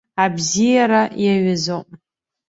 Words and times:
Абзиара 0.23 1.01
иаҩызоуп. 1.23 1.89